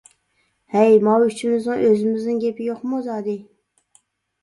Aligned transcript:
-ھەي، 0.73 0.97
ماۋۇ 1.09 1.27
ئۈچىمىزنىڭ 1.27 1.85
ئۆزىمىزنىڭ 1.91 2.43
گېپى 2.47 2.69
يوقمۇ 2.73 3.07
زادى! 3.13 3.41